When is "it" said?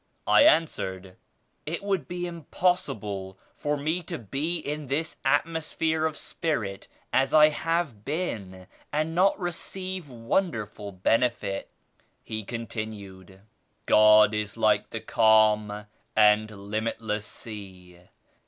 1.67-1.83